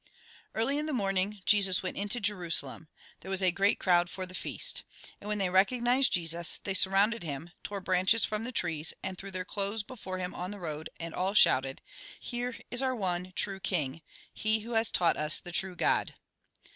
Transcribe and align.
Early 0.55 0.79
in 0.79 0.87
tlie 0.87 0.95
morning 0.95 1.41
Jesus 1.45 1.83
went 1.83 1.95
into 1.95 2.19
Jerusalem. 2.19 2.87
There 3.19 3.29
was 3.29 3.43
a 3.43 3.51
great 3.51 3.77
crowd 3.79 4.09
for 4.09 4.25
the 4.25 4.33
feast. 4.33 4.81
And 5.19 5.27
when 5.27 5.37
they 5.37 5.51
recognised 5.51 6.11
Jesus, 6.13 6.59
they 6.63 6.73
surrounded 6.73 7.21
him, 7.21 7.51
tore 7.61 7.81
branches 7.81 8.25
from 8.25 8.43
the 8.43 8.51
trees, 8.51 8.95
and 9.03 9.15
threw 9.15 9.29
their 9.29 9.45
clothes 9.45 9.83
before 9.83 10.17
him 10.17 10.33
on 10.33 10.49
the 10.49 10.59
road, 10.59 10.89
and 10.99 11.13
all 11.13 11.35
shouted:" 11.35 11.83
Here 12.29 12.55
is 12.71 12.81
our 12.81 13.21
true 13.35 13.59
king, 13.59 14.01
he 14.33 14.61
who 14.61 14.71
has 14.71 14.89
taught 14.89 15.17
us 15.17 15.39
the 15.39 15.51
true 15.51 15.75
God." 15.75 16.15